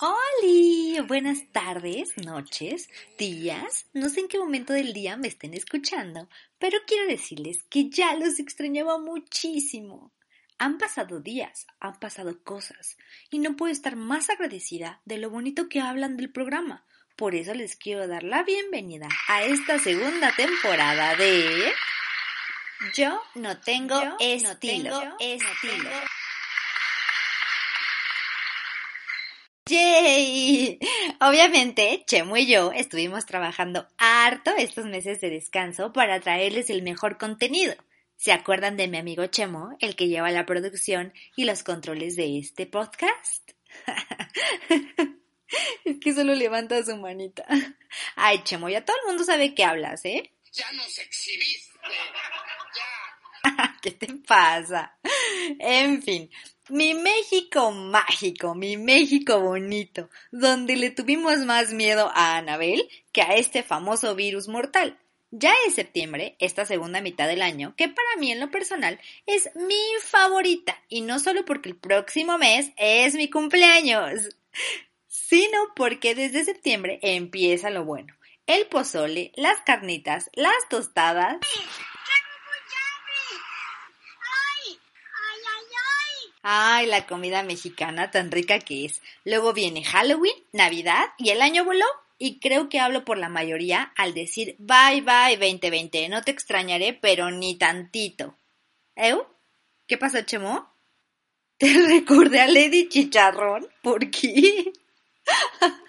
Hola, 0.00 1.02
buenas 1.02 1.38
tardes, 1.52 2.16
noches, 2.16 2.88
días, 3.18 3.86
no 3.92 4.08
sé 4.08 4.20
en 4.20 4.28
qué 4.28 4.38
momento 4.38 4.72
del 4.72 4.94
día 4.94 5.18
me 5.18 5.28
estén 5.28 5.52
escuchando, 5.52 6.28
pero 6.58 6.78
quiero 6.86 7.06
decirles 7.06 7.62
que 7.68 7.90
ya 7.90 8.14
los 8.14 8.38
extrañaba 8.38 8.98
muchísimo. 8.98 10.10
Han 10.58 10.78
pasado 10.78 11.20
días, 11.20 11.66
han 11.80 12.00
pasado 12.00 12.42
cosas, 12.42 12.96
y 13.30 13.38
no 13.38 13.56
puedo 13.56 13.70
estar 13.70 13.96
más 13.96 14.30
agradecida 14.30 15.02
de 15.04 15.18
lo 15.18 15.28
bonito 15.28 15.68
que 15.68 15.80
hablan 15.80 16.16
del 16.16 16.30
programa. 16.30 16.86
Por 17.16 17.34
eso 17.34 17.52
les 17.52 17.76
quiero 17.76 18.08
dar 18.08 18.22
la 18.22 18.42
bienvenida 18.42 19.08
a 19.28 19.44
esta 19.44 19.78
segunda 19.78 20.32
temporada 20.34 21.14
de 21.16 21.72
Yo 22.94 23.22
no 23.34 23.58
tengo 23.58 24.00
estilo. 24.20 25.16
estilo. 25.18 25.90
¡Yay! 29.68 30.78
Obviamente, 31.20 32.04
Chemo 32.06 32.36
y 32.36 32.46
yo 32.46 32.70
estuvimos 32.72 33.26
trabajando 33.26 33.88
harto 33.98 34.52
estos 34.56 34.84
meses 34.84 35.20
de 35.20 35.30
descanso 35.30 35.92
para 35.92 36.20
traerles 36.20 36.70
el 36.70 36.82
mejor 36.82 37.18
contenido. 37.18 37.74
¿Se 38.16 38.32
acuerdan 38.32 38.76
de 38.76 38.88
mi 38.88 38.98
amigo 38.98 39.26
Chemo, 39.26 39.76
el 39.80 39.96
que 39.96 40.08
lleva 40.08 40.30
la 40.30 40.46
producción 40.46 41.12
y 41.34 41.44
los 41.44 41.62
controles 41.62 42.14
de 42.16 42.38
este 42.38 42.66
podcast? 42.66 43.50
es 45.84 45.96
que 46.00 46.14
solo 46.14 46.34
levanta 46.34 46.82
su 46.84 46.96
manita. 46.96 47.44
Ay, 48.14 48.42
Chemo, 48.44 48.68
ya 48.68 48.84
todo 48.84 48.96
el 49.02 49.08
mundo 49.08 49.24
sabe 49.24 49.54
que 49.54 49.64
hablas, 49.64 50.04
¿eh? 50.04 50.32
Ya 50.52 50.70
nos 50.72 50.98
exhibiste. 50.98 51.66
¿Qué 53.86 53.92
te 53.92 54.12
pasa? 54.14 54.98
En 55.60 56.02
fin, 56.02 56.28
mi 56.70 56.94
México 56.94 57.70
mágico, 57.70 58.52
mi 58.56 58.76
México 58.76 59.38
bonito, 59.38 60.10
donde 60.32 60.74
le 60.74 60.90
tuvimos 60.90 61.38
más 61.44 61.72
miedo 61.72 62.10
a 62.12 62.36
Anabel 62.36 62.88
que 63.12 63.22
a 63.22 63.36
este 63.36 63.62
famoso 63.62 64.16
virus 64.16 64.48
mortal. 64.48 64.98
Ya 65.30 65.54
es 65.68 65.76
septiembre, 65.76 66.34
esta 66.40 66.66
segunda 66.66 67.00
mitad 67.00 67.28
del 67.28 67.42
año, 67.42 67.74
que 67.76 67.88
para 67.88 68.16
mí 68.18 68.32
en 68.32 68.40
lo 68.40 68.50
personal 68.50 68.98
es 69.24 69.50
mi 69.54 69.80
favorita, 70.02 70.76
y 70.88 71.02
no 71.02 71.20
solo 71.20 71.44
porque 71.44 71.68
el 71.68 71.76
próximo 71.76 72.38
mes 72.38 72.72
es 72.76 73.14
mi 73.14 73.30
cumpleaños, 73.30 74.36
sino 75.06 75.58
porque 75.76 76.16
desde 76.16 76.44
septiembre 76.44 76.98
empieza 77.02 77.70
lo 77.70 77.84
bueno. 77.84 78.16
El 78.48 78.66
pozole, 78.66 79.32
las 79.36 79.60
carnitas, 79.62 80.30
las 80.34 80.68
tostadas. 80.70 81.38
Ay, 86.48 86.86
la 86.86 87.06
comida 87.06 87.42
mexicana 87.42 88.12
tan 88.12 88.30
rica 88.30 88.60
que 88.60 88.84
es. 88.84 89.02
Luego 89.24 89.52
viene 89.52 89.82
Halloween, 89.82 90.36
Navidad 90.52 91.06
y 91.18 91.30
el 91.30 91.42
año 91.42 91.64
voló 91.64 91.86
y 92.18 92.38
creo 92.38 92.68
que 92.68 92.78
hablo 92.78 93.04
por 93.04 93.18
la 93.18 93.28
mayoría 93.28 93.92
al 93.96 94.14
decir 94.14 94.54
bye 94.60 95.00
bye 95.00 95.36
2020, 95.36 96.08
no 96.08 96.22
te 96.22 96.30
extrañaré, 96.30 96.92
pero 96.92 97.32
ni 97.32 97.56
tantito. 97.56 98.36
¿Eu? 98.94 99.26
¿Qué 99.88 99.98
pasó, 99.98 100.22
Chemo? 100.22 100.72
Te 101.58 101.66
recordé 101.84 102.40
a 102.40 102.46
Lady 102.46 102.88
Chicharrón. 102.88 103.66
¿Por 103.82 104.08
qué? 104.08 104.72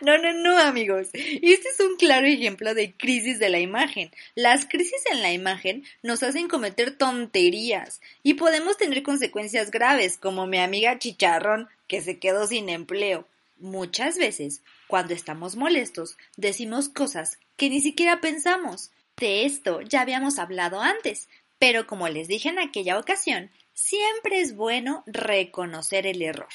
No, 0.00 0.18
no, 0.18 0.32
no, 0.32 0.58
amigos. 0.58 1.08
Este 1.12 1.68
es 1.68 1.80
un 1.80 1.96
claro 1.96 2.26
ejemplo 2.26 2.74
de 2.74 2.94
crisis 2.94 3.38
de 3.38 3.48
la 3.48 3.58
imagen. 3.58 4.10
Las 4.34 4.66
crisis 4.66 5.02
en 5.10 5.22
la 5.22 5.32
imagen 5.32 5.84
nos 6.02 6.22
hacen 6.22 6.48
cometer 6.48 6.96
tonterías 6.96 8.00
y 8.22 8.34
podemos 8.34 8.76
tener 8.76 9.02
consecuencias 9.02 9.70
graves, 9.70 10.18
como 10.18 10.46
mi 10.46 10.58
amiga 10.58 10.98
Chicharrón, 10.98 11.68
que 11.88 12.00
se 12.00 12.18
quedó 12.18 12.46
sin 12.46 12.68
empleo. 12.68 13.26
Muchas 13.58 14.18
veces, 14.18 14.62
cuando 14.86 15.14
estamos 15.14 15.56
molestos, 15.56 16.16
decimos 16.36 16.88
cosas 16.88 17.38
que 17.56 17.70
ni 17.70 17.80
siquiera 17.80 18.20
pensamos. 18.20 18.90
De 19.16 19.46
esto 19.46 19.80
ya 19.80 20.02
habíamos 20.02 20.38
hablado 20.38 20.80
antes, 20.80 21.28
pero 21.58 21.86
como 21.86 22.08
les 22.08 22.28
dije 22.28 22.50
en 22.50 22.58
aquella 22.58 22.98
ocasión, 22.98 23.50
siempre 23.72 24.40
es 24.40 24.54
bueno 24.54 25.02
reconocer 25.06 26.06
el 26.06 26.20
error. 26.22 26.48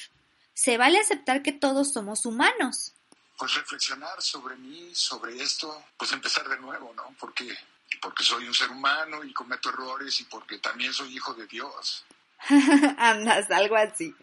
Se 0.54 0.76
vale 0.78 0.98
aceptar 0.98 1.42
que 1.42 1.52
todos 1.52 1.92
somos 1.92 2.24
humanos. 2.24 2.94
Pues 3.42 3.54
reflexionar 3.54 4.22
sobre 4.22 4.54
mí, 4.54 4.90
sobre 4.94 5.42
esto, 5.42 5.86
pues 5.96 6.12
empezar 6.12 6.48
de 6.48 6.60
nuevo, 6.60 6.94
¿no? 6.94 7.12
Porque, 7.18 7.52
porque 8.00 8.22
soy 8.22 8.46
un 8.46 8.54
ser 8.54 8.70
humano 8.70 9.24
y 9.24 9.32
cometo 9.32 9.70
errores 9.70 10.20
y 10.20 10.24
porque 10.26 10.58
también 10.58 10.92
soy 10.92 11.12
hijo 11.16 11.34
de 11.34 11.48
Dios. 11.48 12.04
Andas, 12.98 13.50
algo 13.50 13.74
así. 13.74 14.14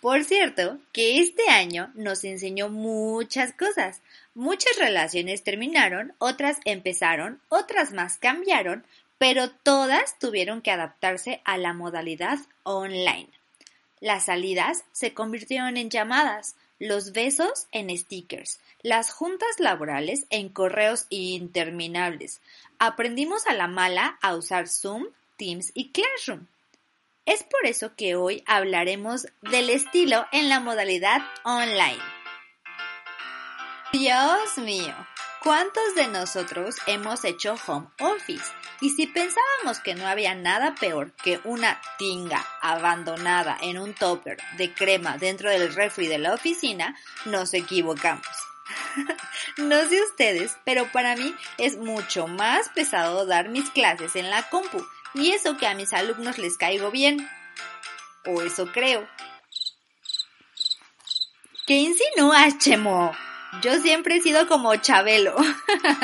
Por 0.00 0.24
cierto, 0.24 0.76
que 0.92 1.20
este 1.20 1.48
año 1.50 1.92
nos 1.94 2.24
enseñó 2.24 2.68
muchas 2.68 3.52
cosas. 3.52 4.00
Muchas 4.34 4.76
relaciones 4.76 5.44
terminaron, 5.44 6.14
otras 6.18 6.56
empezaron, 6.64 7.40
otras 7.48 7.92
más 7.92 8.16
cambiaron, 8.16 8.84
pero 9.18 9.52
todas 9.52 10.18
tuvieron 10.18 10.62
que 10.62 10.72
adaptarse 10.72 11.42
a 11.44 11.58
la 11.58 11.74
modalidad 11.74 12.40
online. 12.64 13.30
Las 14.00 14.24
salidas 14.24 14.82
se 14.90 15.14
convirtieron 15.14 15.76
en 15.76 15.90
llamadas, 15.90 16.56
los 16.78 17.12
besos 17.12 17.66
en 17.72 17.96
stickers, 17.96 18.60
las 18.82 19.12
juntas 19.12 19.58
laborales 19.58 20.26
en 20.30 20.48
correos 20.48 21.06
interminables. 21.10 22.40
Aprendimos 22.78 23.46
a 23.46 23.54
la 23.54 23.66
mala 23.66 24.18
a 24.22 24.34
usar 24.34 24.68
Zoom, 24.68 25.06
Teams 25.36 25.70
y 25.74 25.90
Classroom. 25.90 26.46
Es 27.26 27.42
por 27.42 27.66
eso 27.66 27.94
que 27.94 28.16
hoy 28.16 28.42
hablaremos 28.46 29.26
del 29.42 29.70
estilo 29.70 30.26
en 30.32 30.48
la 30.48 30.60
modalidad 30.60 31.20
online. 31.44 32.02
Dios 33.92 34.58
mío, 34.58 34.94
¿cuántos 35.42 35.94
de 35.94 36.08
nosotros 36.08 36.76
hemos 36.86 37.24
hecho 37.24 37.56
home 37.66 37.88
office? 38.00 38.57
Y 38.80 38.90
si 38.90 39.06
pensábamos 39.06 39.80
que 39.80 39.94
no 39.94 40.06
había 40.06 40.34
nada 40.34 40.74
peor 40.74 41.12
que 41.12 41.40
una 41.44 41.80
tinga 41.98 42.44
abandonada 42.60 43.58
en 43.60 43.78
un 43.78 43.92
topper 43.94 44.38
de 44.56 44.72
crema 44.72 45.18
dentro 45.18 45.50
del 45.50 45.74
refri 45.74 46.06
de 46.06 46.18
la 46.18 46.34
oficina, 46.34 46.96
nos 47.24 47.54
equivocamos. 47.54 48.26
no 49.56 49.88
sé 49.88 50.02
ustedes, 50.02 50.56
pero 50.64 50.90
para 50.92 51.16
mí 51.16 51.34
es 51.58 51.76
mucho 51.76 52.28
más 52.28 52.68
pesado 52.68 53.26
dar 53.26 53.48
mis 53.48 53.68
clases 53.70 54.14
en 54.14 54.30
la 54.30 54.48
compu 54.48 54.84
y 55.14 55.30
eso 55.30 55.56
que 55.56 55.66
a 55.66 55.74
mis 55.74 55.92
alumnos 55.92 56.38
les 56.38 56.56
caigo 56.56 56.90
bien. 56.90 57.28
O 58.26 58.42
eso 58.42 58.70
creo. 58.72 59.08
¿Qué 61.66 61.74
insinúas, 61.74 62.58
Chemo? 62.58 63.12
Yo 63.62 63.78
siempre 63.80 64.16
he 64.16 64.20
sido 64.20 64.46
como 64.46 64.74
Chabelo. 64.76 65.34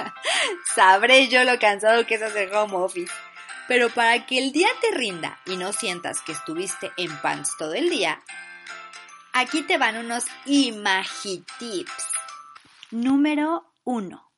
Sabré 0.75 1.29
yo 1.29 1.45
lo 1.45 1.59
cansado 1.59 2.07
que 2.07 2.15
es 2.15 2.23
hacer 2.23 2.55
home 2.55 2.77
office. 2.77 3.13
Pero 3.69 3.89
para 3.91 4.27
que 4.27 4.39
el 4.39 4.53
día 4.53 4.69
te 4.81 4.97
rinda 4.97 5.39
y 5.47 5.57
no 5.57 5.73
sientas 5.73 6.21
que 6.21 6.33
estuviste 6.33 6.93
en 6.97 7.17
pants 7.19 7.57
todo 7.57 7.73
el 7.75 7.89
día, 7.89 8.23
aquí 9.33 9.63
te 9.63 9.79
van 9.79 9.97
unos 9.97 10.27
imagitips. 10.45 12.09
Número 12.91 13.65
1. 13.85 14.31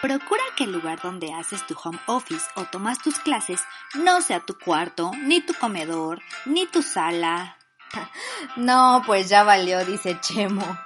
Procura 0.00 0.42
que 0.56 0.64
el 0.64 0.72
lugar 0.72 1.00
donde 1.02 1.32
haces 1.34 1.66
tu 1.66 1.76
home 1.82 1.98
office 2.06 2.46
o 2.54 2.64
tomas 2.64 3.00
tus 3.00 3.18
clases 3.18 3.60
no 3.94 4.22
sea 4.22 4.40
tu 4.40 4.56
cuarto, 4.56 5.10
ni 5.22 5.40
tu 5.40 5.54
comedor, 5.54 6.22
ni 6.44 6.66
tu 6.66 6.82
sala. 6.82 7.56
No, 8.56 9.02
pues 9.06 9.28
ya 9.28 9.42
valió, 9.42 9.84
dice 9.84 10.20
Chemo. 10.20 10.78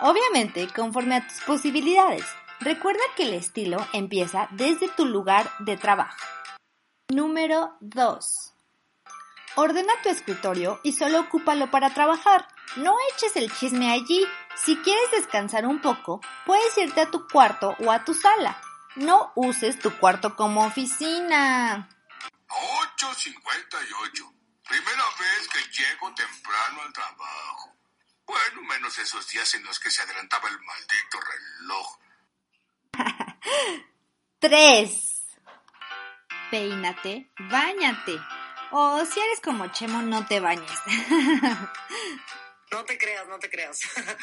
Obviamente, 0.00 0.68
conforme 0.74 1.16
a 1.16 1.26
tus 1.26 1.40
posibilidades. 1.40 2.24
Recuerda 2.60 3.02
que 3.16 3.24
el 3.24 3.34
estilo 3.34 3.86
empieza 3.92 4.48
desde 4.50 4.88
tu 4.88 5.04
lugar 5.04 5.50
de 5.58 5.76
trabajo. 5.76 6.16
Número 7.08 7.76
2. 7.80 8.52
Ordena 9.56 9.92
tu 10.02 10.08
escritorio 10.08 10.80
y 10.82 10.92
solo 10.92 11.20
ocúpalo 11.20 11.70
para 11.70 11.94
trabajar. 11.94 12.48
No 12.76 12.94
eches 13.12 13.36
el 13.36 13.52
chisme 13.52 13.90
allí. 13.92 14.26
Si 14.54 14.76
quieres 14.78 15.10
descansar 15.12 15.66
un 15.66 15.80
poco, 15.80 16.20
puedes 16.44 16.76
irte 16.78 17.02
a 17.02 17.10
tu 17.10 17.26
cuarto 17.28 17.74
o 17.80 17.92
a 17.92 18.04
tu 18.04 18.12
sala. 18.12 18.60
No 18.96 19.32
uses 19.34 19.78
tu 19.78 19.96
cuarto 19.98 20.34
como 20.34 20.64
oficina. 20.64 21.88
8.58. 22.48 24.36
Primera 24.68 25.04
vez 25.18 25.48
que 25.48 25.60
llego 25.70 26.12
temprano 26.14 26.82
al 26.82 26.92
trabajo. 26.92 27.25
Esos 28.98 29.28
días 29.28 29.54
en 29.54 29.64
los 29.64 29.78
que 29.78 29.90
se 29.90 30.02
adelantaba 30.02 30.48
el 30.48 30.58
maldito 30.60 31.20
reloj. 31.60 31.98
3. 34.38 35.22
Peínate, 36.50 37.30
bañate. 37.38 38.18
O 38.70 39.04
si 39.04 39.20
eres 39.20 39.40
como 39.40 39.68
Chemo, 39.68 40.02
no 40.02 40.26
te 40.26 40.40
bañes. 40.40 40.70
No 42.72 42.84
te 42.84 42.98
creas, 42.98 43.26
no 43.28 43.38
te 43.38 43.48
creas. 43.48 43.78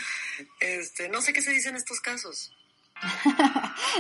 Este, 0.59 1.07
no 1.07 1.21
sé 1.21 1.31
qué 1.31 1.41
se 1.41 1.51
dice 1.51 1.69
en 1.69 1.77
estos 1.77 2.01
casos. 2.01 2.51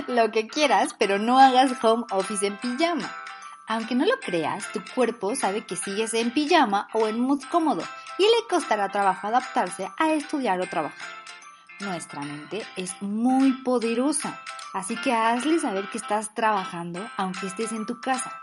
Lo 0.07 0.31
que 0.31 0.47
quieras, 0.47 0.93
pero 0.99 1.17
no 1.17 1.39
hagas 1.39 1.71
home 1.83 2.05
office 2.11 2.45
en 2.45 2.57
pijama. 2.57 3.22
Aunque 3.67 3.95
no 3.95 4.05
lo 4.05 4.19
creas, 4.19 4.71
tu 4.71 4.81
cuerpo 4.93 5.35
sabe 5.35 5.65
que 5.65 5.75
sigues 5.75 6.13
en 6.13 6.31
pijama 6.31 6.89
o 6.93 7.07
en 7.07 7.19
mood 7.19 7.41
cómodo 7.49 7.83
y 8.17 8.23
le 8.23 8.47
costará 8.49 8.89
trabajo 8.89 9.27
adaptarse 9.27 9.89
a 9.97 10.11
estudiar 10.11 10.59
o 10.59 10.67
trabajar. 10.67 11.07
Nuestra 11.79 12.21
mente 12.21 12.65
es 12.75 13.01
muy 13.01 13.51
poderosa, 13.63 14.39
así 14.73 14.95
que 14.97 15.13
hazle 15.13 15.59
saber 15.59 15.89
que 15.89 15.97
estás 15.97 16.33
trabajando 16.35 17.09
aunque 17.17 17.47
estés 17.47 17.71
en 17.71 17.85
tu 17.85 17.99
casa. 17.99 18.39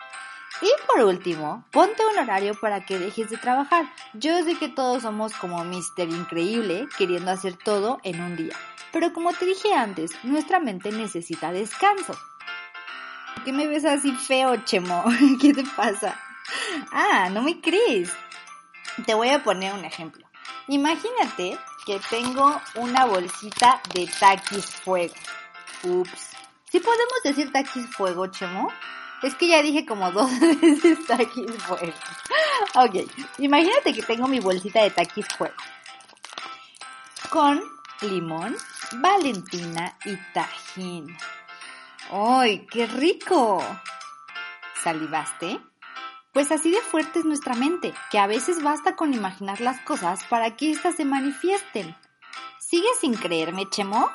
Y 0.62 0.68
por 0.86 1.04
último, 1.04 1.64
ponte 1.70 2.02
un 2.04 2.18
horario 2.18 2.54
para 2.58 2.84
que 2.84 2.98
dejes 2.98 3.30
de 3.30 3.38
trabajar. 3.38 3.86
Yo 4.14 4.42
sé 4.44 4.56
que 4.56 4.68
todos 4.68 5.02
somos 5.02 5.32
como 5.34 5.64
Mister 5.64 6.08
Increíble, 6.08 6.86
queriendo 6.98 7.30
hacer 7.30 7.56
todo 7.56 7.98
en 8.02 8.20
un 8.20 8.36
día. 8.36 8.54
Pero 8.92 9.12
como 9.12 9.32
te 9.32 9.46
dije 9.46 9.72
antes, 9.72 10.12
nuestra 10.22 10.60
mente 10.60 10.90
necesita 10.90 11.52
descanso. 11.52 12.14
¿Por 13.34 13.44
qué 13.44 13.52
me 13.52 13.66
ves 13.66 13.84
así 13.84 14.12
feo, 14.12 14.56
Chemo? 14.64 15.04
¿Qué 15.40 15.52
te 15.54 15.64
pasa? 15.76 16.20
Ah, 16.92 17.28
¿no 17.30 17.42
me 17.42 17.60
crees? 17.60 18.12
Te 19.06 19.14
voy 19.14 19.28
a 19.28 19.42
poner 19.42 19.72
un 19.72 19.84
ejemplo. 19.84 20.26
Imagínate 20.68 21.58
que 21.86 22.00
tengo 22.10 22.60
una 22.74 23.04
bolsita 23.06 23.80
de 23.94 24.06
taquis 24.06 24.66
fuego. 24.66 25.14
Ups. 25.82 26.28
¿Sí 26.70 26.78
podemos 26.80 27.22
decir 27.24 27.50
taquis 27.50 27.86
fuego, 27.86 28.26
Chemo? 28.28 28.70
Es 29.22 29.34
que 29.34 29.48
ya 29.48 29.62
dije 29.62 29.84
como 29.84 30.10
dos 30.12 30.30
veces 30.40 31.04
taquis 31.06 31.50
fuego. 31.62 31.92
Ok, 32.74 33.10
imagínate 33.38 33.92
que 33.92 34.02
tengo 34.02 34.28
mi 34.28 34.40
bolsita 34.40 34.82
de 34.82 34.90
taquis 34.90 35.26
fuego. 35.36 35.54
Con 37.30 37.62
limón, 38.02 38.56
valentina 38.92 39.96
y 40.04 40.16
tajín. 40.32 41.16
¡Ay, 42.12 42.66
qué 42.66 42.86
rico! 42.86 43.62
¿Salivaste? 44.82 45.60
Pues 46.32 46.50
así 46.50 46.72
de 46.72 46.80
fuerte 46.80 47.20
es 47.20 47.24
nuestra 47.24 47.54
mente, 47.54 47.94
que 48.10 48.18
a 48.18 48.26
veces 48.26 48.64
basta 48.64 48.96
con 48.96 49.14
imaginar 49.14 49.60
las 49.60 49.80
cosas 49.82 50.24
para 50.24 50.56
que 50.56 50.72
éstas 50.72 50.96
se 50.96 51.04
manifiesten. 51.04 51.96
¿Sigues 52.58 52.98
sin 53.00 53.14
creerme, 53.14 53.68
Chemo? 53.70 54.10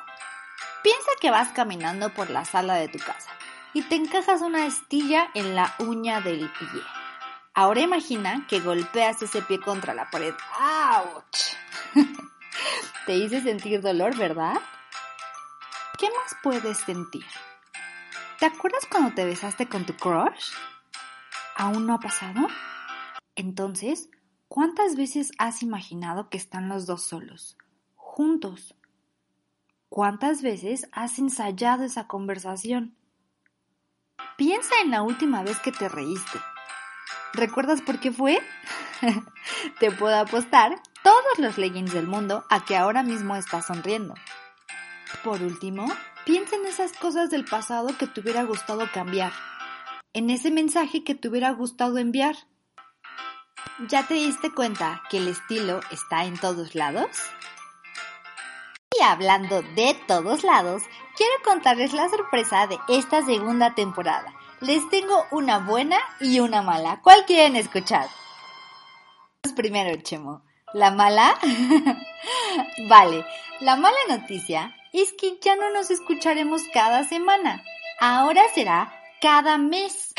Piensa 0.83 1.09
que 1.21 1.31
vas 1.31 1.50
caminando 1.53 2.09
por 2.13 2.30
la 2.30 2.44
sala 2.44 2.75
de 2.75 2.89
tu 2.89 3.00
casa 3.00 3.30
y 3.74 3.81
te 3.81 3.95
encajas 3.95 4.41
una 4.41 4.65
estilla 4.65 5.30
en 5.33 5.56
la 5.56 5.74
uña 5.80 6.19
del 6.19 6.51
pie. 6.51 6.81
Ahora 7.53 7.80
imagina 7.80 8.45
que 8.50 8.59
golpeas 8.59 9.21
ese 9.21 9.41
pie 9.41 9.62
contra 9.62 9.94
la 9.94 10.09
pared. 10.09 10.33
¡Auch! 10.59 11.24
te 13.06 13.15
hice 13.15 13.41
sentir 13.41 13.81
dolor, 13.81 14.18
¿verdad? 14.18 14.62
¿Qué 15.98 16.07
más 16.09 16.36
puedes 16.44 16.77
sentir? 16.80 17.25
¿Te 18.45 18.51
acuerdas 18.51 18.86
cuando 18.86 19.12
te 19.15 19.25
besaste 19.25 19.68
con 19.68 19.88
tu 19.88 19.95
crush? 19.95 20.51
¿Aún 21.56 21.88
no 21.88 21.95
ha 21.95 22.00
pasado? 22.00 22.45
Entonces, 23.36 24.07
¿cuántas 24.47 24.95
veces 24.95 25.31
has 25.39 25.63
imaginado 25.63 26.30
que 26.30 26.38
están 26.38 26.69
los 26.69 26.86
dos 26.86 27.01
solos, 27.01 27.57
juntos? 27.95 28.75
¿Cuántas 29.89 30.44
veces 30.44 30.88
has 30.92 31.18
ensayado 31.18 31.86
esa 31.86 32.06
conversación? 32.06 32.95
Piensa 34.38 34.75
en 34.83 34.91
la 34.91 35.01
última 35.01 35.41
vez 35.41 35.57
que 35.57 35.71
te 35.71 35.89
reíste. 35.89 36.38
¿Recuerdas 37.33 37.81
por 37.81 38.00
qué 38.00 38.12
fue? 38.12 38.39
te 39.80 39.89
puedo 39.89 40.19
apostar 40.19 40.80
todos 41.01 41.39
los 41.39 41.57
leggings 41.57 41.94
del 41.94 42.06
mundo 42.06 42.45
a 42.51 42.63
que 42.63 42.77
ahora 42.77 43.01
mismo 43.01 43.36
estás 43.36 43.65
sonriendo. 43.65 44.13
Por 45.24 45.41
último, 45.41 45.88
piensa 46.25 46.56
en 46.56 46.66
esas 46.66 46.92
cosas 46.94 47.30
del 47.30 47.45
pasado 47.45 47.95
que 47.98 48.07
te 48.07 48.19
hubiera 48.19 48.44
gustado 48.44 48.89
cambiar, 48.92 49.31
en 50.13 50.30
ese 50.30 50.51
mensaje 50.51 51.04
que 51.04 51.16
te 51.16 51.30
hubiera 51.30 51.51
gustado 51.51 51.98
enviar. 51.98 52.36
¿Ya 53.88 54.07
te 54.07 54.16
diste 54.16 54.54
cuenta 54.54 55.04
que 55.10 55.18
el 55.18 55.27
estilo 55.27 55.81
está 55.92 56.25
en 56.25 56.38
todos 56.38 56.75
lados? 56.75 57.10
Y 58.98 59.04
hablando 59.04 59.62
de 59.62 59.94
todos 60.07 60.44
lados, 60.44 60.83
quiero 61.16 61.33
contarles 61.44 61.94
la 61.94 62.10
sorpresa 62.10 62.68
de 62.68 62.80
esta 62.88 63.24
segunda 63.24 63.75
temporada. 63.75 64.33
Les 64.62 64.88
tengo 64.89 65.25
una 65.31 65.60
buena 65.60 65.98
y 66.19 66.39
una 66.39 66.62
mala. 66.62 67.01
¿Cuál 67.01 67.25
quieren 67.25 67.56
escuchar? 67.57 68.07
Primero, 69.56 70.01
Chemo. 70.01 70.44
¿La 70.74 70.92
mala? 70.92 71.38
vale, 72.89 73.25
la 73.60 73.75
mala 73.75 73.98
noticia 74.10 74.75
es 75.01 75.13
que 75.13 75.38
ya 75.42 75.56
no 75.56 75.71
nos 75.71 75.92
escucharemos 75.92 76.62
cada 76.74 77.03
semana. 77.03 77.63
Ahora 78.00 78.42
será 78.53 78.94
cada 79.21 79.57
mes. 79.57 80.13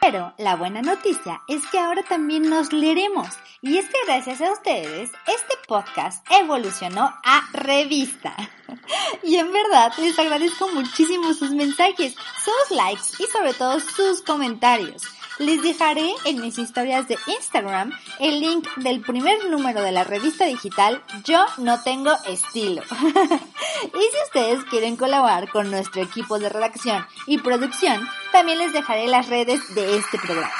Pero 0.00 0.32
la 0.38 0.56
buena 0.56 0.80
noticia 0.80 1.42
es 1.48 1.66
que 1.66 1.78
ahora 1.78 2.02
también 2.02 2.48
nos 2.48 2.72
leeremos. 2.72 3.28
Y 3.60 3.78
es 3.78 3.86
que 3.86 3.98
gracias 4.06 4.40
a 4.40 4.52
ustedes, 4.52 5.10
este 5.26 5.54
podcast 5.66 6.24
evolucionó 6.30 7.12
a 7.24 7.48
revista. 7.52 8.34
Y 9.22 9.36
en 9.36 9.52
verdad 9.52 9.92
les 9.98 10.18
agradezco 10.18 10.68
muchísimo 10.68 11.34
sus 11.34 11.50
mensajes, 11.50 12.14
sus 12.42 12.76
likes 12.76 13.02
y 13.18 13.26
sobre 13.26 13.52
todo 13.52 13.80
sus 13.80 14.22
comentarios. 14.22 15.02
Les 15.38 15.62
dejaré 15.62 16.10
en 16.24 16.40
mis 16.40 16.58
historias 16.58 17.06
de 17.06 17.16
Instagram 17.28 17.92
el 18.18 18.40
link 18.40 18.66
del 18.78 19.00
primer 19.00 19.44
número 19.44 19.82
de 19.82 19.92
la 19.92 20.02
revista 20.02 20.46
digital 20.46 21.00
Yo 21.24 21.44
no 21.58 21.80
tengo 21.84 22.10
estilo. 22.26 22.82
y 23.84 24.00
si 24.00 24.22
ustedes 24.26 24.64
quieren 24.64 24.96
colaborar 24.96 25.48
con 25.48 25.70
nuestro 25.70 26.02
equipo 26.02 26.40
de 26.40 26.48
redacción 26.48 27.06
y 27.28 27.38
producción, 27.38 28.04
también 28.32 28.58
les 28.58 28.72
dejaré 28.72 29.06
las 29.06 29.28
redes 29.28 29.60
de 29.76 29.98
este 29.98 30.18
programa. 30.18 30.52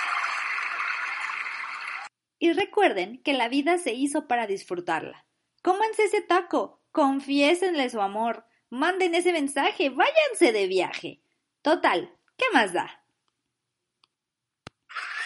Y 2.39 2.53
recuerden 2.53 3.21
que 3.25 3.33
la 3.33 3.49
vida 3.49 3.79
se 3.79 3.95
hizo 3.95 4.29
para 4.29 4.47
disfrutarla. 4.47 5.27
Cómanse 5.61 6.05
ese 6.05 6.23
taco, 6.23 6.85
confiésenle 6.93 7.91
su 7.91 8.01
amor, 8.01 8.47
manden 8.71 9.17
ese 9.17 9.33
mensaje, 9.33 9.91
váyanse 9.91 10.53
de 10.53 10.69
viaje. 10.69 11.23
Total, 11.63 12.17
¿qué 12.37 12.45
más 12.53 12.73
da? 12.73 13.05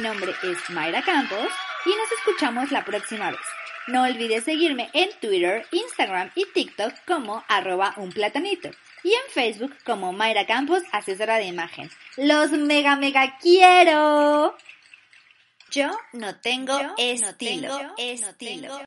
Mi 0.02 0.08
nombre 0.08 0.34
es 0.42 0.58
Mayra 0.70 1.00
Campos 1.02 1.46
y 1.86 1.90
nos 1.90 2.10
escuchamos 2.18 2.72
la 2.72 2.84
próxima 2.84 3.30
vez. 3.30 3.40
No 3.86 4.02
olvides 4.02 4.42
seguirme 4.42 4.90
en 4.94 5.10
Twitter, 5.20 5.64
Instagram 5.70 6.32
y 6.34 6.44
TikTok 6.44 6.92
como 7.06 7.44
arroba 7.46 7.94
un 7.96 8.10
platanito 8.10 8.68
y 9.04 9.12
en 9.12 9.30
Facebook 9.30 9.72
como 9.84 10.12
Mayra 10.12 10.44
Campos, 10.44 10.82
asesora 10.90 11.36
de 11.36 11.44
imagen. 11.44 11.88
¡Los 12.16 12.50
mega 12.50 12.96
mega 12.96 13.38
quiero! 13.40 14.56
Yo 15.70 15.96
no 16.14 16.34
tengo 16.40 16.76
estilo. 16.98 17.94
estilo. 17.96 18.80